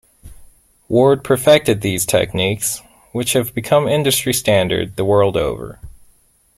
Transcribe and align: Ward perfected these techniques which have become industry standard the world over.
Ward 0.89 1.23
perfected 1.23 1.81
these 1.81 2.07
techniques 2.07 2.81
which 3.11 3.33
have 3.33 3.53
become 3.53 3.87
industry 3.87 4.33
standard 4.33 4.95
the 4.95 5.05
world 5.05 5.37
over. 5.37 5.79